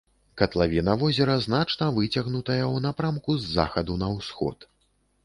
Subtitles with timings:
[0.41, 4.57] Катлавіна возера значна выцягнутая ў напрамку з захаду на ўсход.